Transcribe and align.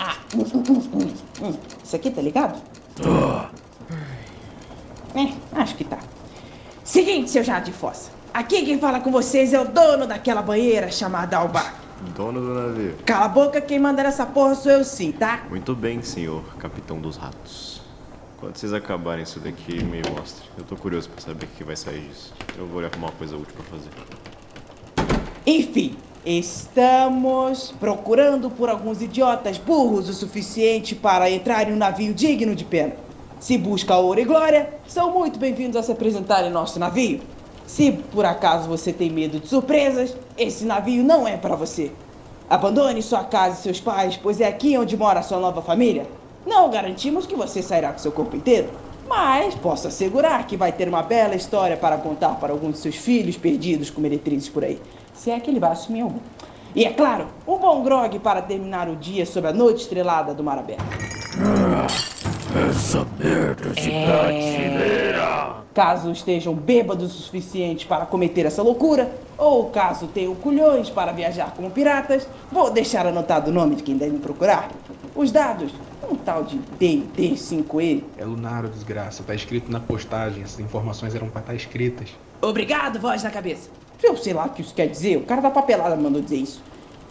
Ah, 0.00 0.16
isso 1.84 1.96
aqui 1.96 2.10
tá 2.10 2.20
ligado? 2.20 2.60
Tá. 2.96 3.50
É, 5.14 5.60
acho 5.60 5.76
que 5.76 5.84
tá. 5.84 5.98
Seguinte, 6.82 7.30
seu 7.30 7.44
Jardim 7.44 7.70
de 7.70 7.76
Fossa. 7.76 8.10
Aqui 8.34 8.64
quem 8.64 8.78
fala 8.78 9.00
com 9.00 9.12
vocês 9.12 9.52
é 9.52 9.60
o 9.60 9.64
dono 9.68 10.06
daquela 10.06 10.42
banheira 10.42 10.90
chamada 10.90 11.36
Alba. 11.36 11.64
Dono 12.16 12.40
do 12.40 12.54
navio. 12.54 12.96
Cala 13.06 13.26
a 13.26 13.28
boca, 13.28 13.60
quem 13.60 13.78
manda 13.78 14.02
nessa 14.02 14.26
porra 14.26 14.54
sou 14.54 14.72
eu 14.72 14.84
sim, 14.84 15.12
tá? 15.12 15.42
Muito 15.48 15.74
bem, 15.74 16.02
senhor 16.02 16.42
capitão 16.58 17.00
dos 17.00 17.16
ratos. 17.16 17.80
Quando 18.40 18.56
vocês 18.56 18.72
acabarem 18.72 19.22
isso 19.22 19.38
daqui, 19.38 19.84
me 19.84 20.02
mostre. 20.10 20.48
Eu 20.58 20.64
tô 20.64 20.74
curioso 20.74 21.08
pra 21.10 21.20
saber 21.20 21.44
o 21.44 21.48
que 21.48 21.62
vai 21.62 21.76
sair 21.76 22.00
disso. 22.08 22.34
Eu 22.58 22.66
vou 22.66 22.84
arrumar 22.84 23.08
uma 23.08 23.12
coisa 23.12 23.36
útil 23.36 23.54
pra 23.54 23.64
fazer. 23.78 23.90
Enfim, 25.44 25.96
estamos 26.24 27.74
procurando 27.80 28.48
por 28.48 28.68
alguns 28.68 29.02
idiotas 29.02 29.58
burros 29.58 30.08
o 30.08 30.14
suficiente 30.14 30.94
para 30.94 31.28
entrar 31.28 31.68
em 31.68 31.72
um 31.72 31.76
navio 31.76 32.14
digno 32.14 32.54
de 32.54 32.64
pena. 32.64 32.92
Se 33.40 33.58
busca 33.58 33.96
ouro 33.96 34.20
e 34.20 34.24
glória, 34.24 34.72
são 34.86 35.12
muito 35.12 35.40
bem-vindos 35.40 35.76
a 35.76 35.82
se 35.82 35.90
apresentar 35.90 36.44
em 36.46 36.50
nosso 36.50 36.78
navio. 36.78 37.22
Se 37.66 37.90
por 37.90 38.24
acaso 38.24 38.68
você 38.68 38.92
tem 38.92 39.10
medo 39.10 39.40
de 39.40 39.48
surpresas, 39.48 40.16
esse 40.38 40.64
navio 40.64 41.02
não 41.02 41.26
é 41.26 41.36
para 41.36 41.56
você. 41.56 41.90
Abandone 42.48 43.02
sua 43.02 43.24
casa 43.24 43.58
e 43.58 43.62
seus 43.64 43.80
pais, 43.80 44.16
pois 44.16 44.40
é 44.40 44.46
aqui 44.46 44.78
onde 44.78 44.96
mora 44.96 45.22
sua 45.22 45.40
nova 45.40 45.60
família. 45.60 46.06
Não 46.46 46.70
garantimos 46.70 47.26
que 47.26 47.34
você 47.34 47.60
sairá 47.62 47.90
com 47.90 47.98
seu 47.98 48.12
corpo 48.12 48.36
inteiro, 48.36 48.70
mas 49.08 49.54
posso 49.54 49.88
assegurar 49.88 50.46
que 50.46 50.56
vai 50.56 50.72
ter 50.72 50.88
uma 50.88 51.02
bela 51.02 51.34
história 51.34 51.76
para 51.76 51.98
contar 51.98 52.36
para 52.36 52.52
alguns 52.52 52.74
de 52.74 52.78
seus 52.78 52.96
filhos 52.96 53.36
perdidos 53.36 53.90
com 53.90 54.00
meretrizes 54.00 54.48
por 54.48 54.64
aí. 54.64 54.80
Se 55.12 55.30
é 55.30 55.38
que 55.38 55.50
ele 55.50 55.60
vai 55.60 55.72
assumir 55.72 56.02
algum. 56.02 56.20
E 56.74 56.84
é 56.84 56.90
claro, 56.90 57.26
um 57.46 57.58
bom 57.58 57.82
grog 57.82 58.18
para 58.18 58.40
terminar 58.40 58.88
o 58.88 58.96
dia 58.96 59.26
sob 59.26 59.46
a 59.46 59.52
noite 59.52 59.82
estrelada 59.82 60.32
do 60.32 60.42
mar 60.42 60.58
aberto. 60.58 60.82
Essa 62.54 63.06
merda 63.18 63.70
de 63.70 63.90
brasileira! 63.90 65.62
Caso 65.72 66.10
estejam 66.10 66.52
bêbados 66.54 67.14
o 67.14 67.18
suficiente 67.18 67.86
para 67.86 68.04
cometer 68.04 68.44
essa 68.44 68.62
loucura, 68.62 69.10
ou 69.38 69.70
caso 69.70 70.06
tenham 70.08 70.34
culhões 70.34 70.90
para 70.90 71.12
viajar 71.12 71.54
como 71.56 71.70
piratas, 71.70 72.28
vou 72.50 72.70
deixar 72.70 73.06
anotado 73.06 73.50
o 73.50 73.54
nome 73.54 73.76
de 73.76 73.82
quem 73.82 73.96
deve 73.96 74.18
procurar. 74.18 74.70
Os 75.16 75.32
dados, 75.32 75.72
um 76.10 76.14
tal 76.14 76.44
de 76.44 76.58
D5E. 76.78 78.04
É 78.18 78.24
Lunaro, 78.26 78.68
desgraça. 78.68 79.22
Tá 79.22 79.34
escrito 79.34 79.72
na 79.72 79.80
postagem. 79.80 80.42
Essas 80.42 80.60
informações 80.60 81.14
eram 81.14 81.30
pra 81.30 81.40
estar 81.40 81.54
escritas. 81.54 82.10
Obrigado, 82.42 83.00
voz 83.00 83.22
na 83.22 83.30
cabeça. 83.30 83.70
Eu 84.02 84.14
sei 84.14 84.34
lá 84.34 84.44
o 84.44 84.50
que 84.50 84.60
isso 84.60 84.74
quer 84.74 84.88
dizer, 84.88 85.16
o 85.16 85.22
cara 85.22 85.40
da 85.40 85.50
papelada 85.50 85.96
mandou 85.96 86.20
dizer 86.20 86.36
isso. 86.36 86.62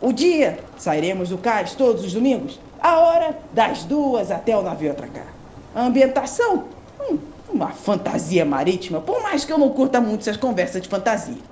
O 0.00 0.12
dia, 0.12 0.60
sairemos 0.78 1.28
do 1.28 1.36
cais 1.36 1.74
todos 1.74 2.04
os 2.04 2.12
domingos. 2.14 2.58
A 2.78 2.98
hora, 3.00 3.38
das 3.52 3.84
duas 3.84 4.30
até 4.30 4.56
o 4.56 4.62
navio 4.62 4.90
atracar. 4.90 5.36
A 5.74 5.82
ambientação, 5.84 6.68
hum, 7.00 7.18
uma 7.48 7.72
fantasia 7.72 8.44
marítima, 8.44 9.00
por 9.00 9.22
mais 9.22 9.44
que 9.44 9.52
eu 9.52 9.58
não 9.58 9.70
curta 9.70 10.00
muito 10.00 10.20
essas 10.22 10.36
conversas 10.36 10.82
de 10.82 10.88
fantasia. 10.88 11.42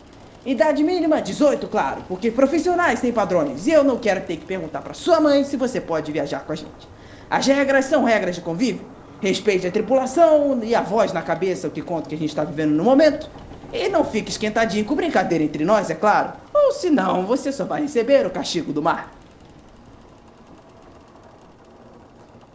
Idade 0.45 0.83
mínima, 0.85 1.23
18, 1.23 1.67
claro, 1.69 2.05
porque 2.07 2.31
profissionais 2.31 3.01
têm 3.01 3.13
padrões 3.13 3.67
e 3.67 3.71
eu 3.73 3.83
não 3.83 3.99
quero 3.99 4.27
ter 4.27 4.37
que 4.37 4.45
perguntar 4.45 4.83
para 4.83 4.93
sua 4.93 5.21
mãe 5.21 5.43
se 5.45 5.57
você 5.57 5.81
pode 5.81 6.13
viajar 6.13 6.45
com 6.45 6.53
a 6.53 6.57
gente. 6.57 6.89
As 7.31 7.47
regras 7.47 7.87
são 7.87 8.05
regras 8.05 8.35
de 8.35 8.43
convívio. 8.43 8.93
Respeite 9.21 9.67
a 9.67 9.73
tripulação 9.73 10.63
e 10.63 10.75
a 10.75 10.83
voz 10.83 11.13
na 11.15 11.23
cabeça, 11.23 11.67
o 11.69 11.71
que 11.71 11.81
conta 11.81 12.09
que 12.11 12.15
a 12.15 12.19
gente 12.19 12.29
está 12.29 12.45
vivendo 12.45 12.73
no 12.73 12.85
momento. 12.85 13.31
E 13.73 13.89
não 13.89 14.05
fique 14.05 14.31
esquentadinho 14.31 14.85
com 14.85 14.95
brincadeira 14.95 15.43
entre 15.43 15.65
nós, 15.65 15.89
é 15.89 15.95
claro. 15.95 16.35
Ou 16.55 16.73
senão, 16.73 17.27
você 17.27 17.51
só 17.51 17.65
vai 17.65 17.81
receber 17.83 18.27
o 18.27 18.31
castigo 18.31 18.73
do 18.73 18.83
mar. 18.83 19.24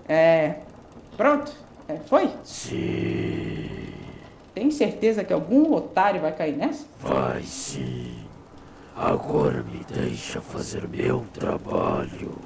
É. 0.10 0.56
Pronto? 1.16 1.54
É, 1.88 1.96
foi? 2.08 2.30
Sim, 2.44 3.94
Tem 4.54 4.70
certeza 4.72 5.23
que 5.23 5.32
algum 5.32 5.73
otário 5.73 6.20
vai 6.22 6.32
cair 6.36 6.58
nessa? 6.58 6.86
vai 7.00 7.42
sim. 7.44 8.16
Agora 8.95 9.64
me 9.64 9.83
deixa 9.86 10.42
fazer 10.42 10.88
meu 10.88 11.26
trabalho. 11.33 12.38